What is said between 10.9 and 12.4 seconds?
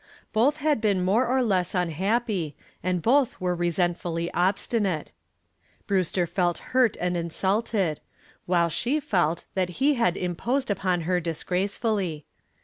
her disgracefully.